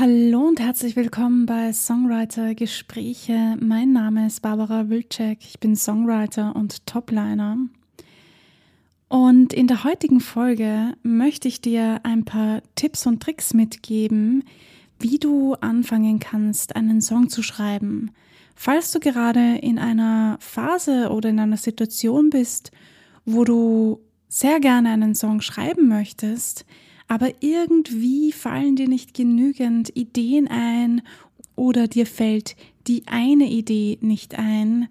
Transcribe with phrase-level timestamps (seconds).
[0.00, 3.56] Hallo und herzlich willkommen bei Songwriter Gespräche.
[3.58, 5.38] Mein Name ist Barbara Wilczek.
[5.40, 7.56] Ich bin Songwriter und Topliner.
[9.08, 14.44] Und in der heutigen Folge möchte ich dir ein paar Tipps und Tricks mitgeben,
[15.00, 18.12] wie du anfangen kannst, einen Song zu schreiben.
[18.54, 22.70] Falls du gerade in einer Phase oder in einer Situation bist,
[23.24, 26.64] wo du sehr gerne einen Song schreiben möchtest,
[27.08, 31.02] aber irgendwie fallen dir nicht genügend Ideen ein
[31.56, 32.54] oder dir fällt
[32.86, 34.88] die eine Idee nicht ein.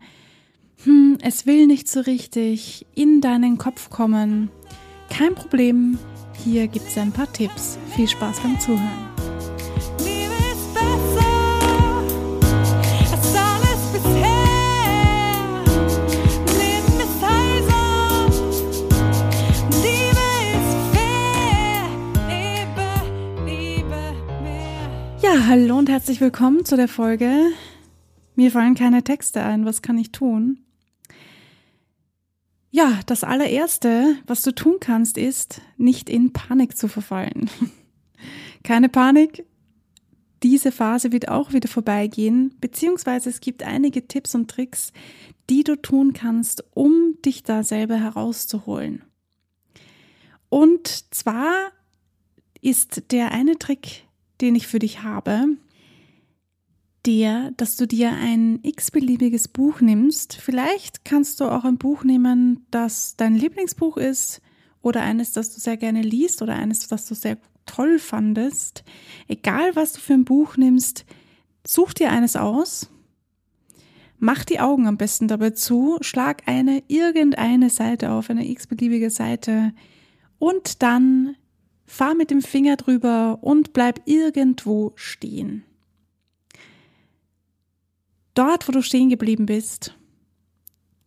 [0.83, 4.49] Hm, es will nicht so richtig in deinen Kopf kommen.
[5.09, 5.97] Kein Problem,
[6.43, 7.77] hier gibt es ein paar Tipps.
[7.95, 9.16] Viel Spaß beim Zuhören.
[25.29, 27.51] Hallo und herzlich willkommen zu der Folge.
[28.35, 30.59] Mir fallen keine Texte ein, was kann ich tun?
[32.71, 37.49] Ja, das allererste, was du tun kannst, ist, nicht in Panik zu verfallen.
[38.63, 39.45] Keine Panik,
[40.43, 44.91] diese Phase wird auch wieder vorbeigehen, beziehungsweise es gibt einige Tipps und Tricks,
[45.49, 49.03] die du tun kannst, um dich da selber herauszuholen.
[50.49, 51.53] Und zwar
[52.61, 54.06] ist der eine Trick
[54.41, 55.57] den ich für dich habe,
[57.05, 60.35] der, dass du dir ein x-beliebiges Buch nimmst.
[60.35, 64.41] Vielleicht kannst du auch ein Buch nehmen, das dein Lieblingsbuch ist
[64.81, 68.83] oder eines, das du sehr gerne liest oder eines, das du sehr toll fandest.
[69.27, 71.05] Egal, was du für ein Buch nimmst,
[71.65, 72.89] such dir eines aus.
[74.19, 79.73] Mach die Augen am besten dabei zu, schlag eine irgendeine Seite auf, eine x-beliebige Seite
[80.39, 81.35] und dann
[81.87, 85.63] fahr mit dem Finger drüber und bleib irgendwo stehen.
[88.35, 89.97] Dort, wo du stehen geblieben bist,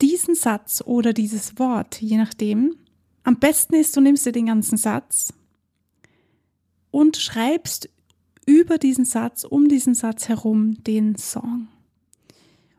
[0.00, 2.76] diesen Satz oder dieses Wort, je nachdem,
[3.22, 5.32] am besten ist, du nimmst dir den ganzen Satz
[6.90, 7.88] und schreibst
[8.46, 11.68] über diesen Satz, um diesen Satz herum den Song.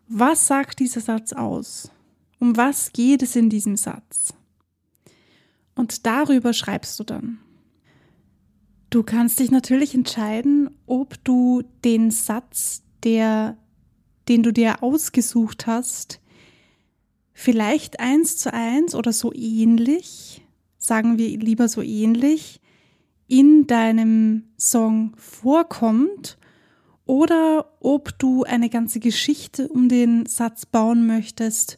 [0.07, 1.91] Was sagt dieser Satz aus?
[2.39, 4.33] Um was geht es in diesem Satz?
[5.75, 7.39] Und darüber schreibst du dann.
[8.91, 13.57] Du kannst dich natürlich entscheiden, ob du den Satz, der,
[14.27, 16.19] den du dir ausgesucht hast,
[17.31, 20.45] vielleicht eins zu eins oder so ähnlich,
[20.77, 22.59] sagen wir lieber so ähnlich,
[23.29, 26.37] in deinem Song vorkommt
[27.05, 31.77] oder ob du eine ganze Geschichte um den Satz bauen möchtest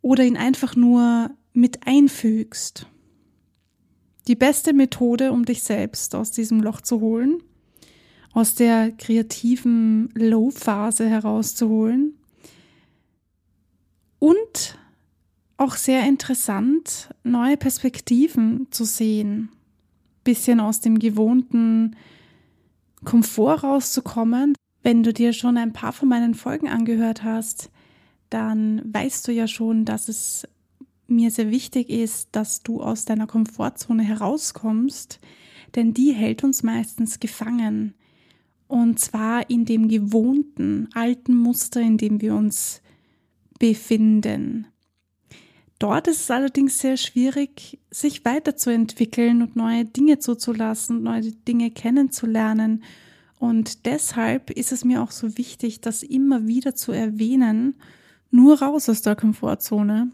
[0.00, 2.86] oder ihn einfach nur mit einfügst
[4.26, 7.42] die beste Methode, um dich selbst aus diesem Loch zu holen,
[8.32, 12.18] aus der kreativen Low-Phase herauszuholen.
[14.18, 14.78] Und
[15.56, 19.50] auch sehr interessant, neue Perspektiven zu sehen,
[20.24, 21.96] bisschen aus dem gewohnten
[23.04, 24.54] Komfort rauszukommen.
[24.82, 27.70] Wenn du dir schon ein paar von meinen Folgen angehört hast,
[28.30, 30.48] dann weißt du ja schon, dass es
[31.06, 35.20] mir sehr wichtig ist, dass du aus deiner Komfortzone herauskommst,
[35.74, 37.94] denn die hält uns meistens gefangen.
[38.66, 42.80] Und zwar in dem gewohnten, alten Muster, in dem wir uns
[43.58, 44.66] befinden.
[45.78, 52.84] Dort ist es allerdings sehr schwierig, sich weiterzuentwickeln und neue Dinge zuzulassen, neue Dinge kennenzulernen.
[53.38, 57.74] Und deshalb ist es mir auch so wichtig, das immer wieder zu erwähnen,
[58.30, 60.10] nur raus aus der Komfortzone,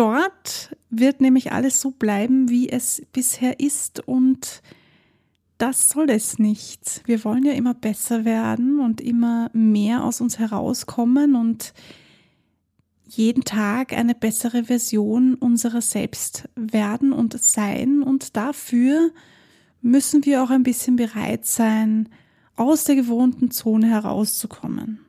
[0.00, 4.62] Dort wird nämlich alles so bleiben, wie es bisher ist und
[5.58, 7.02] das soll es nicht.
[7.04, 11.74] Wir wollen ja immer besser werden und immer mehr aus uns herauskommen und
[13.08, 18.02] jeden Tag eine bessere Version unserer selbst werden und sein.
[18.02, 19.10] Und dafür
[19.82, 22.08] müssen wir auch ein bisschen bereit sein,
[22.56, 25.00] aus der gewohnten Zone herauszukommen.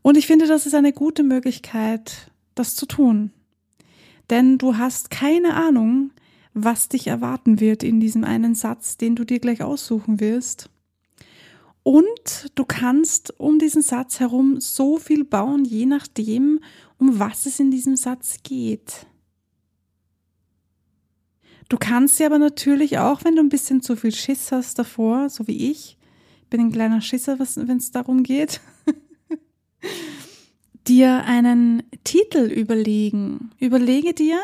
[0.00, 2.29] Und ich finde, das ist eine gute Möglichkeit,
[2.60, 3.32] das zu tun.
[4.28, 6.12] Denn du hast keine Ahnung,
[6.54, 10.70] was dich erwarten wird in diesem einen Satz, den du dir gleich aussuchen wirst.
[11.82, 16.60] Und du kannst um diesen Satz herum so viel bauen, je nachdem,
[16.98, 19.06] um was es in diesem Satz geht.
[21.68, 25.30] Du kannst sie aber natürlich auch, wenn du ein bisschen zu viel Schiss hast davor,
[25.30, 25.96] so wie ich,
[26.50, 28.60] bin ein kleiner Schisser, wenn es darum geht,
[30.90, 33.52] dir einen Titel überlegen.
[33.58, 34.40] Überlege dir,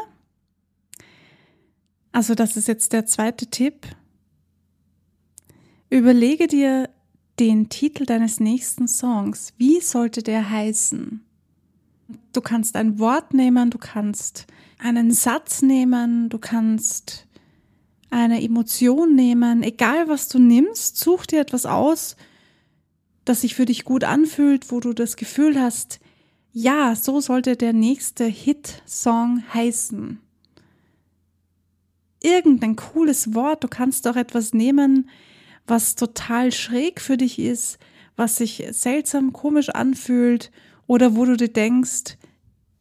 [2.12, 3.86] also das ist jetzt der zweite Tipp,
[5.88, 6.90] Überlege dir
[7.38, 9.52] den Titel deines nächsten Songs.
[9.56, 11.24] Wie sollte der heißen?
[12.32, 14.46] Du kannst ein Wort nehmen, du kannst
[14.78, 17.26] einen Satz nehmen, du kannst
[18.10, 22.16] eine Emotion nehmen, egal was du nimmst, such dir etwas aus,
[23.24, 26.00] das sich für dich gut anfühlt, wo du das Gefühl hast,
[26.58, 30.18] ja, so sollte der nächste Hit-Song heißen.
[32.22, 35.10] Irgendein cooles Wort, du kannst auch etwas nehmen,
[35.66, 37.78] was total schräg für dich ist,
[38.16, 40.50] was sich seltsam komisch anfühlt
[40.86, 42.16] oder wo du dir denkst,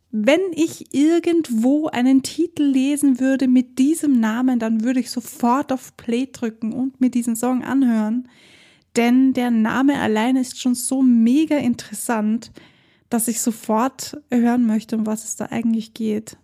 [0.09, 5.97] wenn ich irgendwo einen Titel lesen würde mit diesem Namen, dann würde ich sofort auf
[5.97, 8.29] Play drücken und mir diesen Song anhören.
[8.95, 12.51] Denn der Name allein ist schon so mega interessant,
[13.09, 16.37] dass ich sofort hören möchte, um was es da eigentlich geht.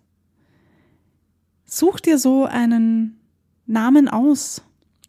[1.66, 3.18] Such dir so einen
[3.66, 4.62] Namen aus.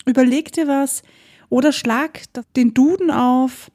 [0.05, 1.03] Überleg dir was
[1.49, 2.21] oder schlag
[2.55, 3.71] den Duden auf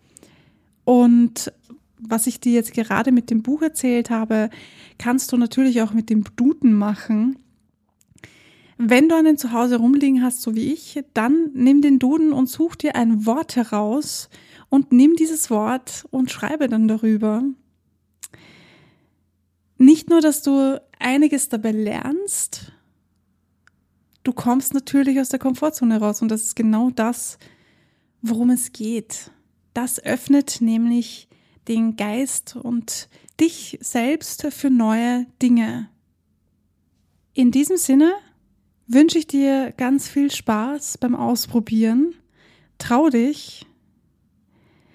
[0.85, 1.53] und
[2.01, 4.51] was ich dir jetzt gerade mit dem Buch erzählt habe,
[4.99, 7.39] kannst du natürlich auch mit dem Duden machen.
[8.79, 12.49] Wenn du einen zu Hause rumliegen hast, so wie ich, dann nimm den Duden und
[12.49, 14.31] such dir ein Wort heraus
[14.69, 17.43] und nimm dieses Wort und schreibe dann darüber.
[19.79, 22.73] Nicht nur, dass du einiges dabei lernst,
[24.25, 27.39] du kommst natürlich aus der Komfortzone raus und das ist genau das,
[28.21, 29.31] worum es geht.
[29.75, 31.29] Das öffnet nämlich
[31.69, 33.09] den Geist und
[33.41, 35.89] dich selbst für neue Dinge.
[37.35, 38.13] In diesem Sinne
[38.89, 42.15] wünsche ich dir ganz viel Spaß beim Ausprobieren.
[42.79, 43.65] Trau dich,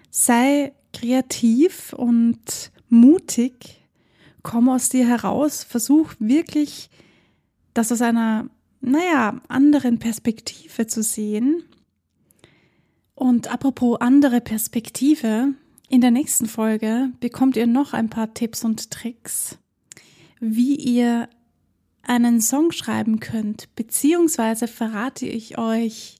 [0.10, 3.83] sei kreativ und mutig,
[4.44, 6.90] komm aus dir heraus, versuch wirklich
[7.74, 8.50] das aus einer,
[8.82, 11.64] naja, anderen Perspektive zu sehen.
[13.16, 15.54] Und apropos andere Perspektive,
[15.90, 19.58] in der nächsten Folge bekommt ihr noch ein paar Tipps und Tricks,
[20.40, 21.30] wie ihr
[22.02, 26.18] einen Song schreiben könnt, beziehungsweise verrate ich euch,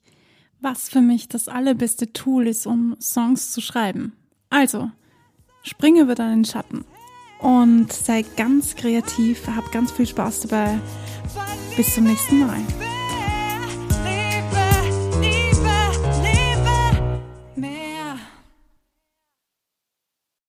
[0.60, 4.14] was für mich das allerbeste Tool ist, um Songs zu schreiben.
[4.48, 4.90] Also,
[5.62, 6.86] spring über deinen Schatten
[7.44, 10.78] und sei ganz kreativ, hab ganz viel Spaß dabei.
[11.76, 12.60] Bis zum nächsten Mal.